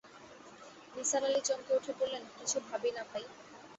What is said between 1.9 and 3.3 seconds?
বললেন, কিছু ভাবি না ভাই।